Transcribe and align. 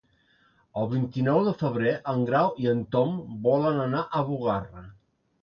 El 0.83 0.87
vint-i-nou 0.93 1.41
de 1.47 1.53
febrer 1.59 1.91
en 2.13 2.23
Grau 2.31 2.49
i 2.65 2.71
en 2.73 2.81
Tom 2.97 3.13
volen 3.45 3.79
anar 3.85 4.03
a 4.07 4.25
Bugarra. 4.33 4.85